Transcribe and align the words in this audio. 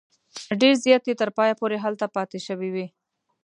ډېر 0.61 0.73
زیات 0.85 1.03
یې 1.07 1.15
تر 1.21 1.29
پایه 1.37 1.55
پورې 1.61 1.77
هلته 1.83 2.05
پاته 2.15 2.39
شوي 2.47 2.69
وي. 2.75 2.87